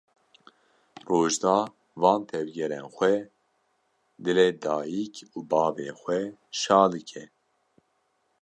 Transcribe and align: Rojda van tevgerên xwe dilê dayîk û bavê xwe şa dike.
Rojda 1.09 1.55
van 2.01 2.21
tevgerên 2.29 2.85
xwe 2.95 3.13
dilê 4.23 4.47
dayîk 4.61 5.15
û 5.37 5.37
bavê 5.51 5.89
xwe 6.01 6.21
şa 6.61 6.81
dike. 6.93 7.23